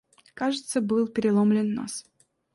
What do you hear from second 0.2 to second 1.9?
Кажется, был переломлен